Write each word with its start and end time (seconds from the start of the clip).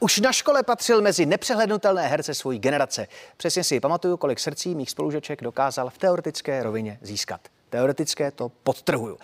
Už 0.00 0.20
na 0.20 0.32
škole 0.32 0.62
patřil 0.62 1.02
mezi 1.02 1.26
nepřehlednutelné 1.26 2.08
herce 2.08 2.34
svojí 2.34 2.58
generace. 2.58 3.06
Přesně 3.36 3.64
si 3.64 3.80
pamatuju, 3.80 4.16
kolik 4.16 4.38
srdcí 4.38 4.74
mých 4.74 4.90
spolužeček 4.90 5.42
dokázal 5.42 5.90
v 5.90 5.98
teoretické 5.98 6.62
rovině 6.62 6.98
získat. 7.02 7.40
Teoretické 7.70 8.30
to 8.30 8.50
podtrhuju. 8.62 9.18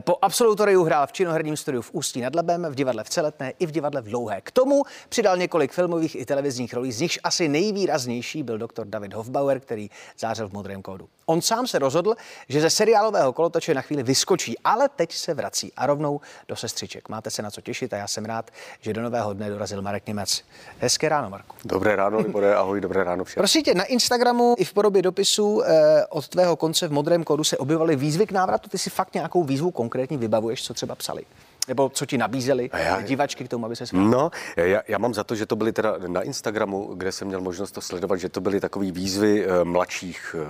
Po 0.00 0.16
absolutoriu 0.22 0.84
hrál 0.84 1.06
v 1.06 1.12
činoherním 1.12 1.56
studiu 1.56 1.82
v 1.82 1.90
Ústí 1.92 2.20
nad 2.20 2.34
Labem, 2.34 2.66
v 2.68 2.74
divadle 2.74 3.04
v 3.04 3.08
Celetné 3.08 3.52
i 3.58 3.66
v 3.66 3.70
divadle 3.70 4.00
v 4.00 4.04
Dlouhé. 4.04 4.40
K 4.40 4.50
tomu 4.50 4.82
přidal 5.08 5.36
několik 5.36 5.72
filmových 5.72 6.14
i 6.20 6.24
televizních 6.24 6.74
rolí, 6.74 6.92
z 6.92 7.00
nichž 7.00 7.18
asi 7.22 7.48
nejvýraznější 7.48 8.42
byl 8.42 8.58
doktor 8.58 8.86
David 8.86 9.12
Hofbauer, 9.12 9.60
který 9.60 9.90
zářil 10.18 10.48
v 10.48 10.52
modrém 10.52 10.82
kódu. 10.82 11.08
On 11.26 11.42
sám 11.42 11.66
se 11.66 11.78
rozhodl, 11.78 12.14
že 12.48 12.60
ze 12.60 12.70
seriálového 12.70 13.32
kolotoče 13.32 13.74
na 13.74 13.80
chvíli 13.80 14.02
vyskočí, 14.02 14.58
ale 14.64 14.88
teď 14.88 15.12
se 15.12 15.34
vrací 15.34 15.72
a 15.76 15.86
rovnou 15.86 16.20
do 16.48 16.56
sestřiček. 16.56 17.08
Máte 17.08 17.30
se 17.30 17.42
na 17.42 17.50
co 17.50 17.60
těšit 17.60 17.92
a 17.92 17.96
já 17.96 18.08
jsem 18.08 18.24
rád, 18.24 18.50
že 18.80 18.92
do 18.92 19.02
nového 19.02 19.32
dne 19.32 19.50
dorazil 19.50 19.82
Marek 19.82 20.06
Němec. 20.06 20.44
Hezké 20.78 21.08
ráno, 21.08 21.30
Marku. 21.30 21.56
Dobré 21.64 21.96
ráno, 21.96 22.18
Libore, 22.18 22.54
ahoj, 22.54 22.80
dobré 22.80 23.04
ráno 23.04 23.24
všem. 23.24 23.40
Prosím 23.40 23.62
tě, 23.62 23.74
na 23.74 23.84
Instagramu 23.84 24.54
i 24.58 24.64
v 24.64 24.72
podobě 24.72 25.02
dopisu 25.02 25.62
eh, 25.62 26.06
od 26.06 26.28
tvého 26.28 26.56
konce 26.56 26.88
v 26.88 26.92
modrém 26.92 27.24
kódu 27.24 27.44
se 27.44 27.58
objevovaly 27.58 27.87
výzvy 27.96 28.26
k 28.26 28.32
návratu. 28.32 28.70
Ty 28.70 28.78
si 28.78 28.90
fakt 28.90 29.14
nějakou 29.14 29.44
výzvu 29.44 29.70
konkrétní 29.70 30.16
vybavuješ, 30.16 30.64
co 30.64 30.74
třeba 30.74 30.94
psali? 30.94 31.24
Nebo 31.68 31.88
co 31.88 32.06
ti 32.06 32.18
nabízeli 32.18 32.70
já, 32.72 33.00
divačky 33.00 33.44
k 33.44 33.48
tomu, 33.48 33.66
aby 33.66 33.76
se 33.76 33.84
No, 33.92 34.30
já, 34.56 34.82
já 34.88 34.98
mám 34.98 35.14
za 35.14 35.24
to, 35.24 35.34
že 35.34 35.46
to 35.46 35.56
byly 35.56 35.72
teda 35.72 35.94
na 36.06 36.22
Instagramu, 36.22 36.94
kde 36.94 37.12
jsem 37.12 37.28
měl 37.28 37.40
možnost 37.40 37.72
to 37.72 37.80
sledovat, 37.80 38.16
že 38.16 38.28
to 38.28 38.40
byly 38.40 38.60
takové 38.60 38.90
výzvy 38.90 39.46
e, 39.46 39.64
mladších 39.64 40.36
e, 40.38 40.46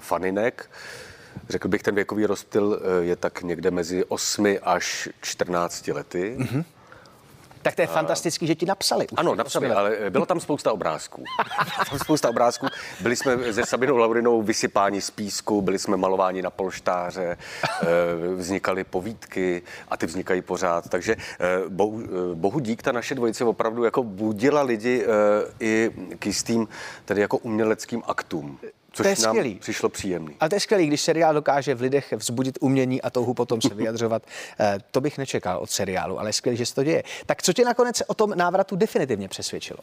faninek. 0.00 0.70
Řekl 1.48 1.68
bych, 1.68 1.82
ten 1.82 1.94
věkový 1.94 2.26
rozptyl 2.26 2.80
e, 2.82 3.04
je 3.04 3.16
tak 3.16 3.42
někde 3.42 3.70
mezi 3.70 4.04
8 4.04 4.56
až 4.62 5.08
14 5.20 5.88
lety. 5.88 6.36
Mm-hmm. 6.38 6.64
Tak 7.62 7.74
to 7.74 7.82
je 7.82 7.86
fantastický, 7.86 8.46
že 8.46 8.54
ti 8.54 8.66
napsali. 8.66 9.06
Už 9.12 9.18
ano, 9.18 9.34
napsali, 9.34 9.70
ale 9.70 9.96
bylo 10.10 10.26
tam 10.26 10.40
spousta 10.40 10.72
obrázků. 10.72 11.24
tam 11.90 11.98
spousta 11.98 12.28
obrázků. 12.28 12.66
Byli 13.00 13.16
jsme 13.16 13.52
se 13.52 13.66
Sabinou 13.66 13.96
Laurinou 13.96 14.42
vysypáni 14.42 15.00
z 15.00 15.10
písku, 15.10 15.62
byli 15.62 15.78
jsme 15.78 15.96
malováni 15.96 16.42
na 16.42 16.50
polštáře, 16.50 17.36
eh, 17.82 17.86
vznikaly 18.36 18.84
povídky 18.84 19.62
a 19.88 19.96
ty 19.96 20.06
vznikají 20.06 20.42
pořád. 20.42 20.88
Takže 20.88 21.16
eh, 21.16 21.68
bohu, 21.68 22.02
eh, 22.04 22.34
bohu 22.34 22.60
dík, 22.60 22.82
ta 22.82 22.92
naše 22.92 23.14
dvojice 23.14 23.44
opravdu 23.44 23.84
jako 23.84 24.02
budila 24.02 24.62
lidi 24.62 25.06
i 25.60 25.90
k 26.18 26.26
jistým, 26.26 26.68
tedy 27.04 27.20
jako 27.20 27.38
uměleckým 27.38 28.02
aktům. 28.06 28.58
Což 28.92 29.04
to 29.04 29.08
je 29.08 29.16
nám 29.22 29.34
skvělý. 29.34 29.54
přišlo 29.54 29.88
příjemný. 29.88 30.36
Ale 30.40 30.50
to 30.50 30.56
je 30.56 30.60
skvělý, 30.60 30.86
když 30.86 31.00
seriál 31.00 31.34
dokáže 31.34 31.74
v 31.74 31.80
lidech 31.80 32.12
vzbudit 32.16 32.58
umění 32.60 33.02
a 33.02 33.10
touhu 33.10 33.34
potom 33.34 33.60
se 33.60 33.74
vyjadřovat. 33.74 34.22
Eh, 34.60 34.78
to 34.90 35.00
bych 35.00 35.18
nečekal 35.18 35.58
od 35.58 35.70
seriálu, 35.70 36.20
ale 36.20 36.28
je 36.28 36.32
skvělý, 36.32 36.56
že 36.56 36.66
se 36.66 36.74
to 36.74 36.84
děje. 36.84 37.02
Tak 37.26 37.42
co 37.42 37.52
tě 37.52 37.64
nakonec 37.64 38.02
o 38.06 38.14
tom 38.14 38.32
návratu 38.34 38.76
definitivně 38.76 39.28
přesvědčilo? 39.28 39.78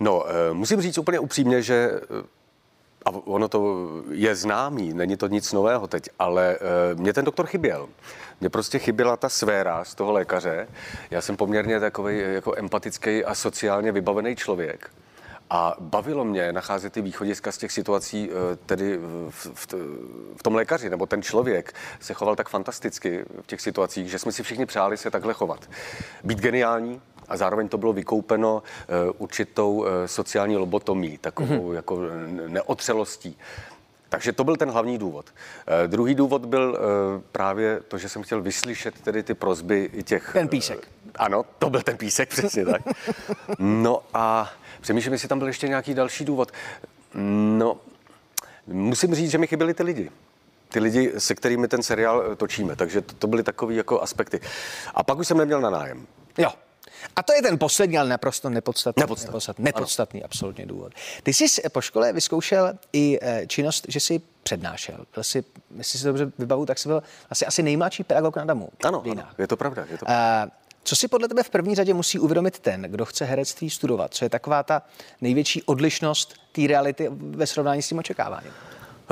No, 0.00 0.24
eh, 0.28 0.54
musím 0.54 0.80
říct 0.80 0.98
úplně 0.98 1.18
upřímně, 1.18 1.62
že 1.62 1.90
eh, 2.02 2.40
a 3.04 3.10
ono 3.10 3.48
to 3.48 3.88
je 4.10 4.34
známý, 4.34 4.94
není 4.94 5.16
to 5.16 5.26
nic 5.26 5.52
nového 5.52 5.86
teď, 5.86 6.08
ale 6.18 6.58
mě 6.94 7.12
ten 7.12 7.24
doktor 7.24 7.46
chyběl. 7.46 7.88
Mně 8.40 8.50
prostě 8.50 8.78
chyběla 8.78 9.16
ta 9.16 9.28
sféra 9.28 9.84
z 9.84 9.94
toho 9.94 10.12
lékaře. 10.12 10.68
Já 11.10 11.20
jsem 11.20 11.36
poměrně 11.36 11.80
takový 11.80 12.18
jako 12.18 12.54
empatický 12.56 13.24
a 13.24 13.34
sociálně 13.34 13.92
vybavený 13.92 14.36
člověk. 14.36 14.90
A 15.50 15.76
bavilo 15.80 16.24
mě 16.24 16.52
nacházet 16.52 16.92
ty 16.92 17.02
východiska 17.02 17.52
z 17.52 17.58
těch 17.58 17.72
situací, 17.72 18.30
eh, 18.30 18.56
tedy 18.66 18.98
v, 19.28 19.50
v, 19.54 19.66
v 20.36 20.42
tom 20.42 20.54
lékaři, 20.54 20.90
nebo 20.90 21.06
ten 21.06 21.22
člověk 21.22 21.74
se 22.00 22.14
choval 22.14 22.36
tak 22.36 22.48
fantasticky 22.48 23.24
v 23.42 23.46
těch 23.46 23.60
situacích, 23.60 24.10
že 24.10 24.18
jsme 24.18 24.32
si 24.32 24.42
všichni 24.42 24.66
přáli 24.66 24.96
se 24.96 25.10
takhle 25.10 25.34
chovat. 25.34 25.70
Být 26.24 26.40
geniální, 26.40 27.00
a 27.28 27.36
zároveň 27.36 27.68
to 27.68 27.78
bylo 27.78 27.92
vykoupeno 27.92 28.62
uh, 28.62 29.14
určitou 29.18 29.72
uh, 29.72 29.86
sociální 30.06 30.56
lobotomí, 30.56 31.18
takovou 31.18 31.70
mm-hmm. 31.70 31.74
jako 31.74 32.00
neotřelostí. 32.48 33.38
Takže 34.10 34.32
to 34.32 34.44
byl 34.44 34.56
ten 34.56 34.70
hlavní 34.70 34.98
důvod. 34.98 35.26
Uh, 35.26 35.86
druhý 35.86 36.14
důvod 36.14 36.46
byl 36.46 36.70
uh, 36.70 37.22
právě 37.32 37.80
to, 37.88 37.98
že 37.98 38.08
jsem 38.08 38.22
chtěl 38.22 38.42
vyslyšet 38.42 39.00
tedy 39.00 39.22
ty 39.22 39.34
prozby 39.34 39.90
těch... 40.04 40.30
Ten 40.32 40.48
písek. 40.48 40.78
Uh, 40.78 41.10
ano, 41.14 41.44
to 41.58 41.70
byl 41.70 41.82
ten 41.82 41.96
písek, 41.96 42.28
přesně 42.28 42.64
tak. 42.64 42.82
No 43.58 44.02
a 44.14 44.52
Přemýšlím, 44.80 45.12
jestli 45.12 45.28
tam 45.28 45.38
byl 45.38 45.48
ještě 45.48 45.68
nějaký 45.68 45.94
další 45.94 46.24
důvod. 46.24 46.52
No, 47.14 47.76
musím 48.66 49.14
říct, 49.14 49.30
že 49.30 49.38
mi 49.38 49.46
chyběli 49.46 49.74
ty 49.74 49.82
lidi 49.82 50.10
ty 50.70 50.80
lidi, 50.80 51.12
se 51.18 51.34
kterými 51.34 51.68
ten 51.68 51.82
seriál 51.82 52.24
eh, 52.32 52.36
točíme. 52.36 52.76
Takže 52.76 53.00
to, 53.00 53.14
to 53.14 53.26
byly 53.26 53.42
takové 53.42 53.74
jako 53.74 54.00
aspekty. 54.00 54.40
A 54.94 55.02
pak 55.02 55.18
už 55.18 55.28
jsem 55.28 55.38
neměl 55.38 55.60
na 55.60 55.70
nájem. 55.70 56.06
Jo. 56.38 56.50
A 57.16 57.22
to 57.22 57.32
je 57.32 57.42
ten 57.42 57.58
poslední, 57.58 57.98
ale 57.98 58.08
naprosto 58.08 58.50
nepodstatný, 58.50 59.00
nepodstatný, 59.00 59.32
nepodstatný, 59.32 59.64
nepodstatný 59.64 60.24
absolutně 60.24 60.66
důvod. 60.66 60.92
Ty 61.22 61.34
jsi 61.34 61.68
po 61.68 61.80
škole 61.80 62.12
vyzkoušel 62.12 62.72
i 62.92 63.18
eh, 63.22 63.46
činnost, 63.46 63.84
že 63.88 64.00
jsi 64.00 64.20
přednášel. 64.42 64.96
Byl 65.14 65.22
jsi, 65.22 65.44
jestli 65.76 65.98
si 65.98 66.04
dobře 66.04 66.32
vybavu, 66.38 66.66
tak 66.66 66.78
jsi 66.78 66.88
byl 66.88 67.02
asi, 67.30 67.46
asi 67.46 67.62
nejmladší 67.62 68.04
pedagog 68.04 68.36
na 68.36 68.44
Damu. 68.44 68.68
Ano, 68.84 69.02
ano 69.10 69.28
je 69.38 69.46
to 69.46 69.56
pravda. 69.56 69.84
Je 69.90 69.98
to 69.98 70.04
pravda. 70.04 70.44
Uh, 70.44 70.50
co 70.84 70.96
si 70.96 71.08
podle 71.08 71.28
tebe 71.28 71.42
v 71.42 71.50
první 71.50 71.74
řadě 71.74 71.94
musí 71.94 72.18
uvědomit 72.18 72.58
ten, 72.58 72.82
kdo 72.82 73.04
chce 73.04 73.24
herectví 73.24 73.70
studovat? 73.70 74.14
Co 74.14 74.24
je 74.24 74.28
taková 74.28 74.62
ta 74.62 74.82
největší 75.20 75.62
odlišnost 75.62 76.34
té 76.52 76.66
reality 76.66 77.08
ve 77.12 77.46
srovnání 77.46 77.82
s 77.82 77.88
tím 77.88 77.98
očekáváním? 77.98 78.52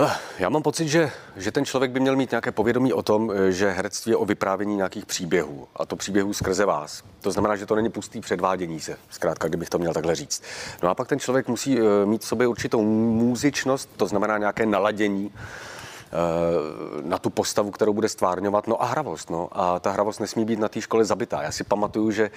Eh, 0.00 0.10
já 0.38 0.48
mám 0.48 0.62
pocit, 0.62 0.88
že, 0.88 1.10
že 1.36 1.53
ten 1.53 1.64
člověk 1.64 1.91
by 1.91 2.00
měl 2.00 2.16
mít 2.16 2.31
nějaké 2.31 2.53
povědomí 2.53 2.92
o 2.92 3.03
tom, 3.03 3.32
eh, 3.34 3.53
že 3.53 3.70
herectví 3.70 4.10
je 4.10 4.16
o 4.16 4.25
vyprávění 4.25 4.76
nějakých 4.76 5.06
příběhů. 5.06 5.69
A 5.76 5.86
to 5.86 5.97
příběhů 5.97 6.32
skrze 6.32 6.64
vás. 6.64 7.03
To 7.20 7.31
znamená, 7.31 7.56
že 7.56 7.66
to 7.66 7.75
není 7.75 7.91
pustý 7.91 8.20
předvádění 8.20 8.81
se, 8.81 8.97
zkrátka, 9.10 9.48
kdybych 9.48 9.70
to 9.70 9.78
měl 9.78 9.92
takhle 9.92 10.14
říct. 10.14 10.42
No 10.82 10.88
a 10.88 10.94
pak 10.94 11.08
ten 11.08 11.19
člověk 11.19 11.48
musí 11.48 11.78
eh, 11.78 12.06
mít 12.06 12.22
v 12.22 12.26
sobě 12.26 12.47
určitou 12.47 12.82
muzičnost, 12.82 13.91
to 13.97 14.06
znamená 14.06 14.38
nějaké 14.38 14.66
naladění 14.66 15.32
na 17.02 17.19
tu 17.19 17.30
postavu, 17.30 17.70
kterou 17.70 17.92
bude 17.92 18.08
stvárňovat. 18.08 18.66
No 18.66 18.82
a 18.82 18.86
hravost. 18.86 19.30
No. 19.30 19.48
A 19.52 19.78
ta 19.78 19.91
hravost 19.91 20.20
nesmí 20.20 20.44
být 20.44 20.58
na 20.58 20.69
té 20.69 20.80
škole 20.80 21.04
zabitá. 21.04 21.42
Já 21.42 21.52
si 21.52 21.64
pamatuju, 21.64 22.10
že 22.10 22.30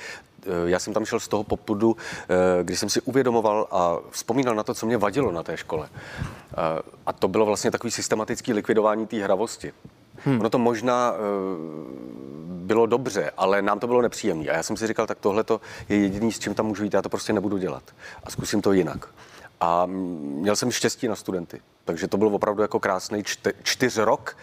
eh, 0.43 0.49
já 0.65 0.79
jsem 0.79 0.93
tam 0.93 1.05
šel 1.05 1.19
z 1.19 1.27
toho 1.27 1.43
popudu, 1.43 1.97
eh, 2.29 2.63
když 2.63 2.79
jsem 2.79 2.89
si 2.89 3.01
uvědomoval 3.01 3.67
a 3.71 3.97
vzpomínal 4.09 4.55
na 4.55 4.63
to, 4.63 4.73
co 4.73 4.85
mě 4.85 4.97
vadilo 4.97 5.31
na 5.31 5.43
té 5.43 5.57
škole. 5.57 5.89
A 7.05 7.13
to 7.13 7.27
bylo 7.27 7.45
vlastně 7.45 7.71
takový 7.71 7.91
systematický 7.91 8.53
likvidování 8.53 9.07
té 9.07 9.23
hravosti. 9.23 9.73
Hmm. 10.25 10.39
Ono 10.39 10.49
to 10.49 10.57
možná 10.57 11.13
bylo 12.47 12.85
dobře, 12.85 13.31
ale 13.37 13.61
nám 13.61 13.79
to 13.79 13.87
bylo 13.87 14.01
nepříjemné. 14.01 14.49
A 14.49 14.55
já 14.55 14.63
jsem 14.63 14.77
si 14.77 14.87
říkal, 14.87 15.07
tak 15.07 15.17
tohle 15.19 15.43
je 15.89 15.97
jediný, 15.97 16.31
s 16.31 16.39
čím 16.39 16.53
tam 16.53 16.65
můžu 16.65 16.83
jít, 16.83 16.93
já 16.93 17.01
to 17.01 17.09
prostě 17.09 17.33
nebudu 17.33 17.57
dělat. 17.57 17.83
A 18.23 18.29
zkusím 18.29 18.61
to 18.61 18.71
jinak. 18.71 19.07
A 19.61 19.85
měl 19.85 20.55
jsem 20.55 20.71
štěstí 20.71 21.07
na 21.07 21.15
studenty. 21.15 21.61
Takže 21.85 22.07
to 22.07 22.17
byl 22.17 22.27
opravdu 22.27 22.61
jako 22.61 22.79
krásný 22.79 23.23
čty, 23.23 23.53
čtyř 23.63 23.97
rok. 23.97 24.37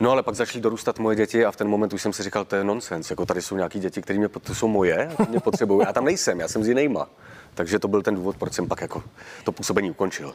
No 0.00 0.10
ale 0.10 0.22
pak 0.22 0.34
začaly 0.34 0.62
dorůstat 0.62 0.98
moje 0.98 1.16
děti 1.16 1.44
a 1.44 1.50
v 1.50 1.56
ten 1.56 1.68
moment 1.68 1.92
už 1.92 2.02
jsem 2.02 2.12
si 2.12 2.22
říkal, 2.22 2.44
to 2.44 2.56
je 2.56 2.64
nonsens. 2.64 3.10
Jako 3.10 3.26
tady 3.26 3.42
jsou 3.42 3.56
nějaký 3.56 3.80
děti, 3.80 4.02
které 4.02 4.18
mě, 4.18 4.28
to 4.28 4.54
jsou 4.54 4.68
moje, 4.68 5.10
mě 5.28 5.40
potřebují. 5.40 5.86
Já 5.86 5.92
tam 5.92 6.04
nejsem, 6.04 6.40
já 6.40 6.48
jsem 6.48 6.64
s 6.64 6.68
jinýma. 6.68 7.08
Takže 7.54 7.78
to 7.78 7.88
byl 7.88 8.02
ten 8.02 8.14
důvod, 8.14 8.36
proč 8.36 8.52
jsem 8.52 8.68
pak 8.68 8.80
jako 8.80 9.02
to 9.44 9.52
působení 9.52 9.90
ukončil. 9.90 10.34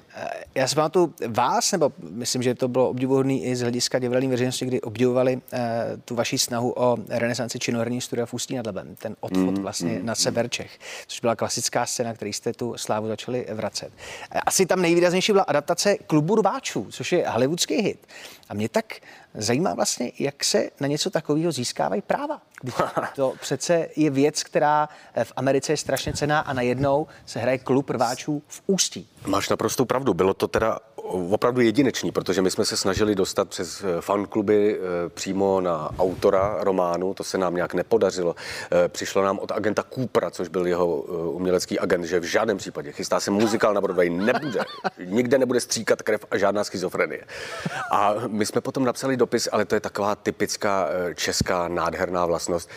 Já 0.56 0.68
si 0.68 0.76
pamatuju 0.76 1.14
vás, 1.28 1.72
nebo 1.72 1.92
myslím, 2.10 2.44
že 2.44 2.56
to 2.56 2.68
bylo 2.68 2.90
obdivuhodné 2.90 3.34
i 3.34 3.56
z 3.56 3.62
hlediska 3.62 4.00
divadelní 4.00 4.28
veřejnosti, 4.28 4.66
kdy 4.66 4.82
obdivovali 4.82 5.36
uh, 5.36 5.60
tu 6.06 6.16
vaši 6.16 6.38
snahu 6.38 6.74
o 6.78 6.98
renesanci 7.10 7.60
činoherní 7.60 8.02
studia 8.02 8.26
v 8.26 8.34
Ústí 8.34 8.56
nad 8.56 8.66
Labem, 8.66 8.96
ten 8.96 9.16
odchod 9.20 9.58
mm, 9.58 9.62
vlastně 9.62 9.92
mm, 9.92 10.06
na 10.06 10.16
sever 10.16 10.50
Čech, 10.50 10.80
což 11.08 11.20
byla 11.20 11.36
klasická 11.36 11.86
scéna, 11.86 12.14
který 12.14 12.34
jste 12.34 12.54
tu 12.54 12.74
slávu 12.78 13.08
začali 13.08 13.48
vracet. 13.54 13.92
Asi 14.46 14.66
tam 14.66 14.82
nejvýraznější 14.82 15.32
byla 15.32 15.44
adaptace 15.44 15.96
klubu 16.08 16.36
rváčů, 16.36 16.88
což 16.90 17.12
je 17.12 17.30
hollywoodský 17.30 17.76
hit. 17.76 18.08
A 18.50 18.54
mě 18.54 18.70
tak 18.70 18.86
zajímá 19.34 19.74
vlastně, 19.74 20.12
jak 20.20 20.44
se 20.44 20.70
na 20.80 20.88
něco 20.88 21.10
takového 21.10 21.52
získávají 21.52 22.02
práva. 22.02 22.42
To 23.16 23.34
přece 23.42 23.88
je 23.96 24.10
věc, 24.10 24.44
která 24.44 24.90
v 25.24 25.34
Americe 25.36 25.74
je 25.74 25.78
strašně 25.78 26.14
cená 26.14 26.40
a 26.40 26.54
najednou 26.54 27.07
se 27.26 27.40
hraje 27.40 27.58
klub 27.58 27.90
rváčů 27.90 28.44
v 28.48 28.62
Ústí. 28.68 29.10
Máš 29.26 29.50
naprostou 29.50 29.86
pravdu. 29.86 30.14
Bylo 30.14 30.34
to 30.34 30.48
teda 30.48 30.80
opravdu 31.08 31.62
jedinečný, 31.62 32.12
protože 32.12 32.42
my 32.42 32.52
jsme 32.52 32.66
se 32.66 32.78
snažili 32.78 33.16
dostat 33.16 33.50
přes 33.50 33.84
eh, 33.84 34.02
fankluby 34.02 34.80
eh, 34.80 35.10
přímo 35.10 35.62
na 35.62 35.90
autora 36.00 36.58
románu, 36.60 37.14
to 37.14 37.24
se 37.24 37.38
nám 37.38 37.56
nějak 37.56 37.74
nepodařilo. 37.74 38.36
Eh, 38.72 38.90
přišlo 38.90 39.24
nám 39.24 39.40
od 39.40 39.52
agenta 39.52 39.84
Coopera, 39.96 40.32
což 40.32 40.48
byl 40.48 40.68
jeho 40.68 40.88
umělecký 41.32 41.80
agent, 41.80 42.06
že 42.06 42.20
v 42.20 42.24
žádném 42.24 42.58
případě 42.58 42.92
chystá 42.92 43.20
se 43.20 43.32
muzikál 43.32 43.74
na 43.74 43.82
Broadway, 43.82 44.10
nebude. 44.10 44.60
Nikde 45.06 45.38
nebude 45.38 45.60
stříkat 45.60 46.02
krev 46.02 46.26
a 46.32 46.38
žádná 46.38 46.64
schizofrenie. 46.64 47.24
A 47.92 48.14
my 48.28 48.46
jsme 48.46 48.62
potom 48.62 48.86
napsali 48.86 49.18
dopis, 49.18 49.50
ale 49.52 49.66
to 49.66 49.76
je 49.76 49.82
taková 49.82 50.16
typická 50.16 50.90
česká 51.16 51.68
nádherná 51.68 52.26
vlastnost, 52.26 52.70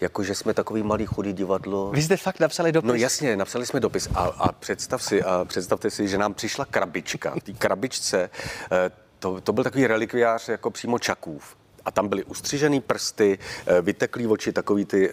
jakože 0.00 0.34
jsme 0.34 0.54
takový 0.54 0.82
malý 0.82 1.06
chudý 1.06 1.32
divadlo. 1.32 1.90
Vy 1.90 2.02
jste 2.02 2.16
fakt 2.16 2.40
napsali 2.40 2.72
dopis? 2.72 2.88
No 2.88 2.94
jasně, 2.94 3.36
napsali 3.36 3.66
jsme 3.66 3.80
dopis 3.80 4.08
a, 4.14 4.20
a 4.22 4.52
představ 4.52 5.02
si, 5.02 5.22
a 5.22 5.44
představte 5.44 5.90
si, 5.90 6.08
že 6.08 6.18
nám 6.18 6.34
přišla 6.34 6.64
krabička. 6.64 7.34
Tý 7.42 7.54
krabičce, 7.78 8.30
eh, 8.72 8.90
to, 9.18 9.40
to 9.40 9.52
byl 9.52 9.64
takový 9.64 9.86
relikviář 9.86 10.48
jako 10.48 10.70
přímo 10.70 10.98
Čakův. 10.98 11.56
A 11.84 11.90
tam 11.90 12.08
byly 12.08 12.24
ustřižený 12.24 12.80
prsty, 12.80 13.38
eh, 13.66 13.80
vyteklý 13.80 14.26
oči, 14.26 14.52
takový 14.52 14.84
ty 14.84 15.12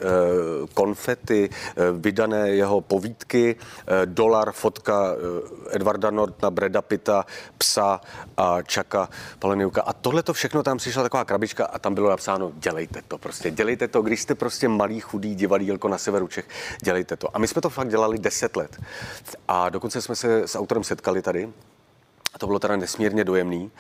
konfety, 0.73 1.49
vydané 1.99 2.49
jeho 2.49 2.81
povídky, 2.81 3.55
dolar, 4.05 4.51
fotka 4.51 5.15
Edvarda 5.71 6.11
Nortna, 6.11 6.51
Breda 6.51 6.81
Pitta, 6.81 7.25
psa 7.57 8.01
a 8.37 8.61
Čaka 8.61 9.09
Paleniuka. 9.39 9.81
A 9.81 9.93
tohle 9.93 10.23
to 10.23 10.33
všechno 10.33 10.63
tam 10.63 10.77
přišla 10.77 11.03
taková 11.03 11.25
krabička 11.25 11.65
a 11.65 11.79
tam 11.79 11.95
bylo 11.95 12.09
napsáno, 12.09 12.51
dělejte 12.55 13.01
to 13.07 13.17
prostě, 13.17 13.51
dělejte 13.51 13.87
to, 13.87 14.01
když 14.01 14.21
jste 14.21 14.35
prostě 14.35 14.67
malý, 14.67 14.99
chudý 14.99 15.35
divadílko 15.35 15.87
na 15.87 15.97
severu 15.97 16.27
Čech, 16.27 16.45
dělejte 16.83 17.15
to. 17.17 17.35
A 17.35 17.39
my 17.39 17.47
jsme 17.47 17.61
to 17.61 17.69
fakt 17.69 17.89
dělali 17.89 18.19
deset 18.19 18.55
let. 18.55 18.81
A 19.47 19.69
dokonce 19.69 20.01
jsme 20.01 20.15
se 20.15 20.47
s 20.47 20.55
autorem 20.55 20.83
setkali 20.83 21.21
tady 21.21 21.49
a 22.35 22.39
to 22.39 22.47
bylo 22.47 22.59
teda 22.59 22.75
nesmírně 22.75 23.23
dojemný. 23.23 23.71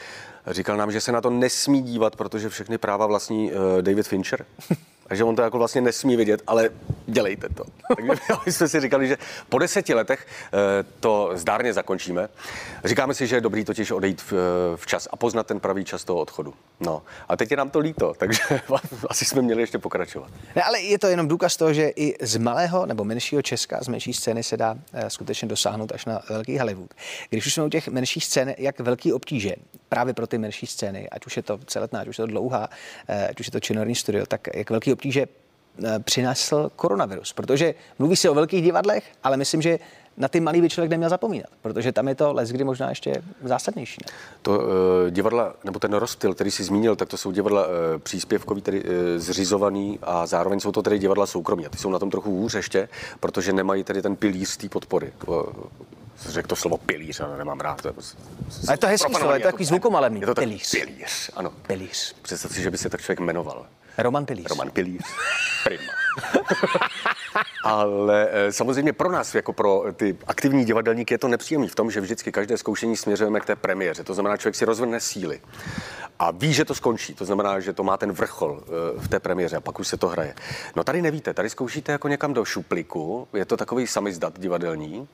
Říkal 0.47 0.77
nám, 0.77 0.91
že 0.91 1.01
se 1.01 1.11
na 1.11 1.21
to 1.21 1.29
nesmí 1.29 1.81
dívat, 1.81 2.15
protože 2.15 2.49
všechny 2.49 2.77
práva 2.77 3.05
vlastní 3.05 3.51
uh, 3.51 3.81
David 3.81 4.07
Fincher. 4.07 4.45
Takže 5.07 5.23
on 5.23 5.35
to 5.35 5.41
jako 5.41 5.57
vlastně 5.57 5.81
nesmí 5.81 6.15
vidět, 6.15 6.41
ale 6.47 6.69
dělejte 7.07 7.49
to. 7.49 7.63
Takže 7.95 8.11
my 8.45 8.51
jsme 8.51 8.67
si 8.67 8.79
říkali, 8.79 9.07
že 9.07 9.17
po 9.49 9.59
deseti 9.59 9.93
letech 9.93 10.27
eh, 10.27 10.57
to 10.99 11.31
zdárně 11.33 11.73
zakončíme. 11.73 12.29
Říkáme 12.83 13.13
si, 13.13 13.27
že 13.27 13.35
je 13.35 13.41
dobrý 13.41 13.65
totiž 13.65 13.91
odejít 13.91 14.21
v, 14.21 14.33
eh, 14.33 14.37
včas 14.77 15.07
a 15.11 15.15
poznat 15.15 15.47
ten 15.47 15.59
pravý 15.59 15.85
čas 15.85 16.03
toho 16.03 16.19
odchodu. 16.19 16.53
No 16.79 17.01
a 17.29 17.37
teď 17.37 17.51
je 17.51 17.57
nám 17.57 17.69
to 17.69 17.79
líto, 17.79 18.13
takže 18.17 18.39
asi 19.09 19.25
jsme 19.25 19.41
měli 19.41 19.61
ještě 19.61 19.77
pokračovat. 19.77 20.29
Ne, 20.55 20.63
ale 20.63 20.81
je 20.81 20.99
to 20.99 21.07
jenom 21.07 21.27
důkaz 21.27 21.57
toho, 21.57 21.73
že 21.73 21.89
i 21.95 22.25
z 22.25 22.37
malého 22.37 22.85
nebo 22.85 23.03
menšího 23.03 23.41
Česka, 23.41 23.79
z 23.83 23.87
menší 23.87 24.13
scény 24.13 24.43
se 24.43 24.57
dá 24.57 24.75
eh, 24.93 25.09
skutečně 25.09 25.47
dosáhnout 25.47 25.91
až 25.91 26.05
na 26.05 26.21
velký 26.29 26.59
Hollywood. 26.59 26.93
Když 27.29 27.45
už 27.45 27.53
jsme 27.53 27.63
u 27.63 27.69
těch 27.69 27.87
menších 27.87 28.25
scén, 28.25 28.53
jak 28.57 28.79
velký 28.79 29.13
obtíže 29.13 29.55
právě 29.89 30.13
pro 30.13 30.27
ty 30.27 30.37
menší 30.37 30.67
scény, 30.67 31.09
ať 31.09 31.25
už 31.25 31.37
je 31.37 31.43
to 31.43 31.59
celetná, 31.65 31.99
ať 31.99 32.07
už 32.07 32.17
je 32.17 32.21
to 32.21 32.27
dlouhá, 32.27 32.69
ať 33.29 33.39
už 33.39 33.47
je 33.47 33.51
to 33.51 33.59
činorní 33.59 33.95
studio, 33.95 34.25
tak 34.25 34.47
jak 34.53 34.69
velký 34.69 34.94
obtíže 34.95 35.25
eh, 35.27 35.99
přinesl 35.99 36.71
koronavirus. 36.75 37.33
Protože 37.33 37.75
mluví 37.99 38.15
se 38.15 38.29
o 38.29 38.33
velkých 38.33 38.63
divadlech, 38.63 39.03
ale 39.23 39.37
myslím, 39.37 39.61
že 39.61 39.79
na 40.17 40.27
ty 40.27 40.39
malý 40.39 40.61
by 40.61 40.69
člověk 40.69 40.91
neměl 40.91 41.09
zapomínat, 41.09 41.49
protože 41.61 41.91
tam 41.91 42.07
je 42.07 42.15
to 42.15 42.33
les, 42.33 42.49
kdy 42.49 42.63
možná 42.63 42.89
ještě 42.89 43.23
zásadnější. 43.43 43.97
Ne? 44.05 44.13
To 44.41 44.59
uh, 44.59 44.65
divadla, 45.09 45.53
nebo 45.63 45.79
ten 45.79 45.93
rozptyl, 45.93 46.33
který 46.33 46.51
jsi 46.51 46.63
zmínil, 46.63 46.95
tak 46.95 47.09
to 47.09 47.17
jsou 47.17 47.31
divadla 47.31 47.67
uh, 47.67 47.73
příspěvkový, 47.99 48.61
tedy 48.61 48.83
uh, 48.83 48.89
zřizovaný 49.17 49.99
a 50.01 50.25
zároveň 50.25 50.59
jsou 50.59 50.71
to 50.71 50.81
tedy 50.81 50.99
divadla 50.99 51.25
soukromí. 51.25 51.65
A 51.65 51.69
ty 51.69 51.77
jsou 51.77 51.89
na 51.89 51.99
tom 51.99 52.11
trochu 52.11 52.31
hůř 52.31 52.53
ještě, 52.53 52.89
protože 53.19 53.53
nemají 53.53 53.83
tedy 53.83 54.01
ten 54.01 54.15
pilíř 54.15 54.57
té 54.57 54.69
podpory. 54.69 55.13
Uh, 55.27 55.43
řekl 56.29 56.47
to 56.47 56.55
slovo 56.55 56.77
pilíř, 56.77 57.19
ale 57.19 57.37
nemám 57.37 57.59
rád. 57.59 57.81
To 57.81 57.87
je, 57.87 57.93
a 58.67 58.71
je 58.71 58.77
to 58.77 58.87
hezký 58.87 59.13
slovo, 59.13 59.33
je 59.33 59.39
to 59.39 59.47
takový 59.47 59.65
zvukomalebný. 59.65 60.19
Je 60.21 60.27
to 60.27 60.35
pilíř. 60.35 60.71
pilíř, 60.71 61.31
ano. 61.35 61.53
Pilíř. 61.67 62.15
Představ 62.21 62.51
si, 62.51 62.61
že 62.61 62.71
by 62.71 62.77
se 62.77 62.89
tak 62.89 63.01
člověk 63.01 63.19
jmenoval. 63.19 63.65
Roman 63.97 64.25
Pilíř. 64.25 64.45
Roman 64.49 64.71
Pilíř. 64.71 65.01
Prima. 65.63 65.93
Ale 67.63 68.27
eh, 68.31 68.51
samozřejmě 68.51 68.93
pro 68.93 69.11
nás, 69.11 69.35
jako 69.35 69.53
pro 69.53 69.83
ty 69.95 70.17
aktivní 70.27 70.65
divadelníky, 70.65 71.13
je 71.13 71.17
to 71.17 71.27
nepříjemný 71.27 71.67
v 71.67 71.75
tom, 71.75 71.91
že 71.91 72.01
vždycky 72.01 72.31
každé 72.31 72.57
zkoušení 72.57 72.97
směřujeme 72.97 73.39
k 73.39 73.45
té 73.45 73.55
premiéře. 73.55 74.03
To 74.03 74.13
znamená, 74.13 74.37
člověk 74.37 74.55
si 74.55 74.65
rozvrne 74.65 74.99
síly 74.99 75.41
a 76.19 76.31
ví, 76.31 76.53
že 76.53 76.65
to 76.65 76.75
skončí. 76.75 77.13
To 77.13 77.25
znamená, 77.25 77.59
že 77.59 77.73
to 77.73 77.83
má 77.83 77.97
ten 77.97 78.11
vrchol 78.11 78.63
eh, 78.63 78.99
v 78.99 79.07
té 79.07 79.19
premiéře 79.19 79.57
a 79.57 79.61
pak 79.61 79.79
už 79.79 79.87
se 79.87 79.97
to 79.97 80.07
hraje. 80.07 80.35
No 80.75 80.83
tady 80.83 81.01
nevíte, 81.01 81.33
tady 81.33 81.49
zkoušíte 81.49 81.91
jako 81.91 82.07
někam 82.07 82.33
do 82.33 82.45
šupliku, 82.45 83.27
je 83.33 83.45
to 83.45 83.57
takový 83.57 83.87
samizdat 83.87 84.39
divadelní 84.39 85.07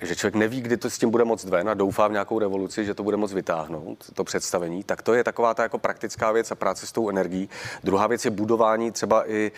že 0.00 0.16
člověk 0.16 0.34
neví, 0.34 0.60
kdy 0.60 0.76
to 0.76 0.90
s 0.90 0.98
tím 0.98 1.10
bude 1.10 1.24
moc 1.24 1.44
ven 1.44 1.68
a 1.68 1.74
doufá 1.74 2.08
v 2.08 2.12
nějakou 2.12 2.38
revoluci, 2.38 2.84
že 2.84 2.94
to 2.94 3.02
bude 3.02 3.16
moc 3.16 3.32
vytáhnout, 3.32 4.04
to 4.14 4.24
představení, 4.24 4.84
tak 4.84 5.02
to 5.02 5.14
je 5.14 5.24
taková 5.24 5.54
ta 5.54 5.62
jako 5.62 5.78
praktická 5.78 6.32
věc 6.32 6.50
a 6.50 6.54
práce 6.54 6.86
s 6.86 6.92
tou 6.92 7.08
energií. 7.08 7.48
Druhá 7.84 8.06
věc 8.06 8.24
je 8.24 8.30
budování 8.30 8.90
třeba 8.90 9.30
i 9.30 9.52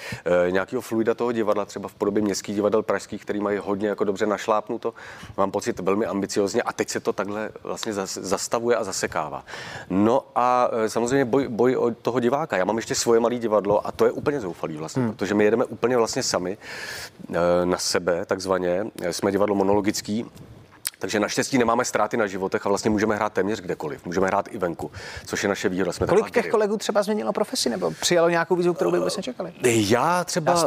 e, 0.47 0.51
nějakého 0.51 0.83
fluida 0.83 1.15
toho 1.15 1.33
divadla, 1.33 1.65
třeba 1.65 1.89
v 1.89 1.95
podobě 1.95 2.23
městských 2.23 2.55
divadel 2.55 2.83
pražských, 2.83 3.23
který 3.23 3.41
mají 3.41 3.59
hodně 3.59 3.89
jako 3.89 4.05
dobře 4.05 4.27
našlápnuto. 4.27 4.95
Mám 5.37 5.51
pocit 5.51 5.81
velmi 5.81 6.07
ambiciozně 6.07 6.63
a 6.63 6.73
teď 6.73 6.89
se 6.89 7.01
to 7.01 7.13
takhle 7.13 7.51
vlastně 7.63 7.93
zastavuje 8.07 8.77
a 8.77 8.85
zasekává. 8.85 9.45
No 9.91 10.25
a 10.35 10.58
e, 10.67 10.89
samozřejmě 10.89 11.25
boj, 11.25 11.49
boj 11.49 11.77
o 11.77 11.91
toho 11.91 12.21
diváka. 12.21 12.57
Já 12.57 12.65
mám 12.65 12.77
ještě 12.77 12.95
svoje 12.95 13.21
malé 13.21 13.35
divadlo 13.35 13.87
a 13.87 13.93
to 13.93 14.05
je 14.05 14.13
úplně 14.13 14.41
zoufalý 14.41 14.77
vlastně, 14.77 15.03
hmm. 15.03 15.13
protože 15.13 15.35
my 15.35 15.45
jedeme 15.45 15.65
úplně 15.65 15.97
vlastně 15.97 16.23
sami 16.23 16.59
e, 17.31 17.67
na 17.67 17.79
sebe, 17.79 18.25
takzvaně. 18.25 18.87
Jsme 19.11 19.31
divadlo 19.31 19.55
monologický, 19.55 20.27
takže 20.99 21.21
naštěstí 21.21 21.59
nemáme 21.59 21.85
ztráty 21.85 22.17
na 22.17 22.27
životech 22.27 22.67
a 22.67 22.69
vlastně 22.69 22.91
můžeme 22.91 23.17
hrát 23.17 23.33
téměř 23.33 23.61
kdekoliv. 23.61 24.07
Můžeme 24.07 24.27
hrát 24.27 24.49
i 24.51 24.59
venku, 24.59 24.91
což 25.27 25.43
je 25.43 25.49
naše 25.49 25.69
výhoda. 25.69 25.93
Jsme 25.93 26.07
Kolik 26.07 26.31
těch 26.31 26.51
kolegů 26.51 26.77
třeba 26.77 27.03
změnilo 27.03 27.33
profesi 27.33 27.71
nebo 27.71 27.91
přijalo 27.91 28.29
nějakou 28.29 28.57
výzvu, 28.57 28.75
kterou 28.75 28.91
by 28.91 28.99
vůbec 28.99 29.17
nečekali? 29.17 29.53
Já 29.65 30.25
třeba 30.25 30.57
s 30.57 30.65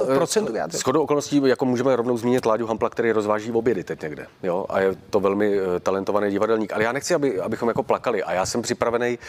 shodou 0.77 1.03
okolností 1.03 1.41
jako 1.45 1.65
můžeme 1.65 1.95
rovnou 1.95 2.17
zmínit 2.17 2.45
Láďu 2.45 2.67
Hampla, 2.67 2.89
který 2.89 3.11
rozváží 3.11 3.51
v 3.51 3.57
obědy 3.57 3.83
teď 3.83 4.01
někde. 4.01 4.27
Jo? 4.43 4.65
A 4.69 4.79
je 4.79 4.95
to 5.09 5.19
velmi 5.19 5.61
uh, 5.61 5.79
talentovaný 5.79 6.31
divadelník. 6.31 6.73
Ale 6.73 6.83
já 6.83 6.91
nechci, 6.91 7.13
aby, 7.13 7.39
abychom 7.39 7.67
jako 7.67 7.83
plakali. 7.83 8.23
A 8.23 8.33
já 8.33 8.45
jsem 8.45 8.61
připravený, 8.61 9.19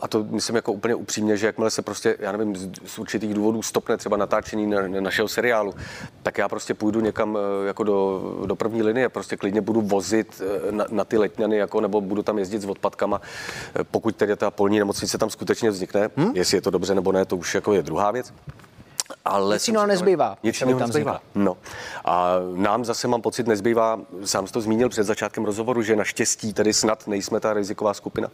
a 0.00 0.08
to 0.08 0.24
myslím 0.30 0.56
jako 0.56 0.72
úplně 0.72 0.94
upřímně, 0.94 1.36
že 1.36 1.46
jakmile 1.46 1.70
se 1.70 1.82
prostě, 1.82 2.16
já 2.18 2.32
nevím, 2.32 2.56
z, 2.56 2.70
z 2.84 2.98
určitých 2.98 3.34
důvodů 3.34 3.62
stopne 3.62 3.96
třeba 3.96 4.16
natáčení 4.16 4.66
na, 4.66 4.88
na 4.88 5.00
našeho 5.00 5.28
seriálu, 5.28 5.74
tak 6.22 6.38
já 6.38 6.48
prostě 6.48 6.74
půjdu 6.74 7.00
někam 7.00 7.38
jako 7.66 7.84
do, 7.84 8.22
do 8.46 8.56
první 8.56 8.82
linie, 8.82 9.08
prostě 9.08 9.36
klidně 9.36 9.60
budu 9.60 9.80
vozit 9.80 10.39
Eh, 10.42 10.72
na, 10.72 10.86
na 10.90 11.04
ty 11.04 11.18
letňany, 11.18 11.56
jako, 11.56 11.80
nebo 11.80 12.00
budu 12.00 12.22
tam 12.22 12.38
jezdit 12.38 12.62
s 12.62 12.64
odpadkama, 12.64 13.20
eh, 13.80 13.84
pokud 13.84 14.16
tedy 14.16 14.36
ta 14.36 14.50
polní 14.50 14.78
nemocnice 14.78 15.18
tam 15.18 15.30
skutečně 15.30 15.70
vznikne. 15.70 16.10
Hmm? 16.16 16.36
Jestli 16.36 16.56
je 16.56 16.60
to 16.60 16.70
dobře 16.70 16.94
nebo 16.94 17.12
ne, 17.12 17.24
to 17.24 17.36
už 17.36 17.54
jako 17.54 17.72
je 17.72 17.82
druhá 17.82 18.10
věc. 18.10 18.32
Ale 19.30 19.54
nic 19.54 19.68
jiného 19.68 19.86
nezbývá. 19.86 20.38
Nic 20.42 20.60
jiného 20.60 20.80
nezbývá. 20.80 21.20
No. 21.34 21.56
A 22.04 22.34
nám 22.54 22.84
zase 22.84 23.08
mám 23.08 23.22
pocit 23.22 23.46
nezbývá, 23.46 24.00
sám 24.24 24.46
jsi 24.46 24.52
to 24.52 24.60
zmínil 24.60 24.88
před 24.88 25.04
začátkem 25.04 25.44
rozhovoru, 25.44 25.82
že 25.82 25.96
naštěstí 25.96 26.52
tedy 26.52 26.72
snad 26.72 27.06
nejsme 27.06 27.40
ta 27.40 27.52
riziková 27.52 27.94
skupina, 27.94 28.28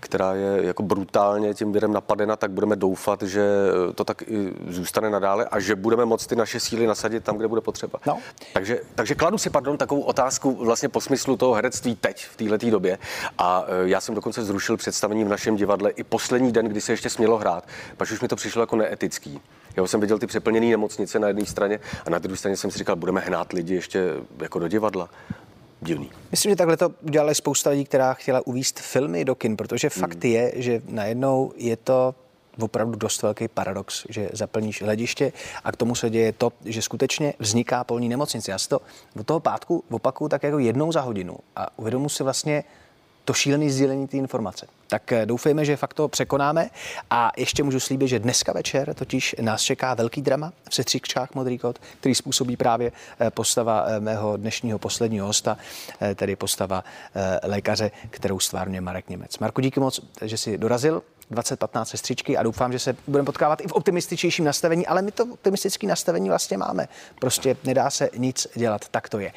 která 0.00 0.34
je 0.34 0.66
jako 0.66 0.82
brutálně 0.82 1.54
tím 1.54 1.72
virem 1.72 1.92
napadena, 1.92 2.36
tak 2.36 2.50
budeme 2.50 2.76
doufat, 2.76 3.22
že 3.22 3.48
to 3.94 4.04
tak 4.04 4.22
i 4.22 4.52
zůstane 4.68 5.10
nadále 5.10 5.44
a 5.44 5.60
že 5.60 5.76
budeme 5.76 6.04
moct 6.04 6.26
ty 6.26 6.36
naše 6.36 6.60
síly 6.60 6.86
nasadit 6.86 7.24
tam, 7.24 7.36
kde 7.36 7.48
bude 7.48 7.60
potřeba. 7.60 7.98
No. 8.06 8.18
Takže, 8.52 8.80
takže 8.94 9.14
kladu 9.14 9.38
si, 9.38 9.50
pardon, 9.50 9.76
takovou 9.76 10.00
otázku 10.00 10.64
vlastně 10.64 10.88
po 10.88 11.00
smyslu 11.00 11.36
toho 11.36 11.54
herectví 11.54 11.96
teď, 11.96 12.26
v 12.26 12.36
této 12.36 12.70
době. 12.70 12.98
A 13.38 13.64
e, 13.68 13.88
já 13.88 14.00
jsem 14.00 14.14
dokonce 14.14 14.44
zrušil 14.44 14.76
představení 14.76 15.24
v 15.24 15.28
našem 15.28 15.56
divadle 15.56 15.90
i 15.90 16.04
poslední 16.04 16.52
den, 16.52 16.66
kdy 16.66 16.80
se 16.80 16.92
ještě 16.92 17.10
smělo 17.10 17.38
hrát, 17.38 17.64
pak 17.96 18.10
už 18.10 18.20
mi 18.20 18.28
to 18.28 18.36
přišlo 18.36 18.62
jako 18.62 18.76
neetický. 18.76 19.40
Já 19.76 19.86
jsem 19.86 20.00
viděl 20.00 20.18
ty 20.18 20.26
přeplněné 20.28 20.66
nemocnice 20.66 21.18
na 21.18 21.28
jedné 21.28 21.46
straně 21.46 21.80
a 22.06 22.10
na 22.10 22.18
druhé 22.18 22.36
straně 22.36 22.56
jsem 22.56 22.70
si 22.70 22.78
říkal, 22.78 22.96
budeme 22.96 23.20
hnát 23.20 23.52
lidi 23.52 23.74
ještě 23.74 24.04
jako 24.42 24.58
do 24.58 24.68
divadla. 24.68 25.08
Divný. 25.80 26.10
Myslím, 26.30 26.52
že 26.52 26.56
takhle 26.56 26.76
to 26.76 26.90
udělali 27.02 27.34
spousta 27.34 27.70
lidí, 27.70 27.84
která 27.84 28.14
chtěla 28.14 28.46
uvíst 28.46 28.80
filmy 28.80 29.24
do 29.24 29.34
kin, 29.34 29.56
protože 29.56 29.90
fakt 29.90 30.24
hmm. 30.24 30.32
je, 30.32 30.52
že 30.56 30.82
najednou 30.88 31.52
je 31.56 31.76
to 31.76 32.14
opravdu 32.60 32.96
dost 32.96 33.22
velký 33.22 33.48
paradox, 33.48 34.06
že 34.08 34.28
zaplníš 34.32 34.82
hlediště 34.82 35.32
a 35.64 35.72
k 35.72 35.76
tomu 35.76 35.94
se 35.94 36.10
děje 36.10 36.32
to, 36.32 36.52
že 36.64 36.82
skutečně 36.82 37.34
vzniká 37.38 37.84
polní 37.84 38.08
nemocnice. 38.08 38.50
Já 38.50 38.58
si 38.58 38.68
to 38.68 38.80
od 39.20 39.26
toho 39.26 39.40
pátku 39.40 39.84
opakuju 39.90 40.28
tak 40.28 40.42
jako 40.42 40.58
jednou 40.58 40.92
za 40.92 41.00
hodinu 41.00 41.36
a 41.56 41.78
uvědomu 41.78 42.08
si 42.08 42.22
vlastně, 42.22 42.64
to 43.28 43.34
šílené 43.34 43.70
sdílení 43.70 44.08
té 44.08 44.16
informace. 44.16 44.66
Tak 44.86 45.12
eh, 45.12 45.26
doufejme, 45.26 45.64
že 45.64 45.76
fakt 45.76 45.94
to 45.94 46.08
překonáme 46.08 46.70
a 47.10 47.32
ještě 47.36 47.62
můžu 47.62 47.80
slíbit, 47.80 48.08
že 48.08 48.18
dneska 48.18 48.52
večer 48.52 48.94
totiž 48.94 49.36
nás 49.40 49.62
čeká 49.62 49.94
velký 49.94 50.22
drama 50.22 50.52
v 50.70 50.74
Sestříkčách 50.74 51.34
Modrý 51.34 51.58
kot, 51.58 51.78
který 52.00 52.14
způsobí 52.14 52.56
právě 52.56 52.92
eh, 53.20 53.30
postava 53.30 53.84
eh, 53.86 54.00
mého 54.00 54.36
dnešního 54.36 54.78
posledního 54.78 55.26
hosta, 55.26 55.58
tedy 56.14 56.36
postava 56.36 56.84
lékaře, 57.42 57.90
kterou 58.10 58.38
stvárně 58.40 58.80
Marek 58.80 59.08
Němec. 59.08 59.38
Marku, 59.38 59.60
díky 59.60 59.80
moc, 59.80 60.00
že 60.22 60.36
jsi 60.36 60.58
dorazil. 60.58 61.02
2015 61.30 61.88
sestřičky 61.88 62.36
a 62.36 62.42
doufám, 62.42 62.72
že 62.72 62.78
se 62.78 62.96
budeme 63.06 63.26
potkávat 63.26 63.60
i 63.60 63.68
v 63.68 63.72
optimističtějším 63.72 64.44
nastavení, 64.44 64.86
ale 64.86 65.02
my 65.02 65.12
to 65.12 65.24
optimistické 65.24 65.86
nastavení 65.86 66.28
vlastně 66.28 66.56
máme. 66.56 66.88
Prostě 67.20 67.56
nedá 67.64 67.90
se 67.90 68.10
nic 68.16 68.46
dělat, 68.54 68.88
tak 68.88 69.08
to 69.08 69.18
je. 69.18 69.32